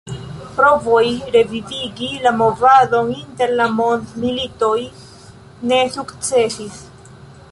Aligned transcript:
Provoj 0.53 1.01
revivigi 1.35 2.07
la 2.23 2.31
movadon 2.39 3.11
inter 3.17 3.53
la 3.59 3.67
Mondmilitoj 3.81 4.77
ne 5.73 5.83
sukcesis. 5.97 6.81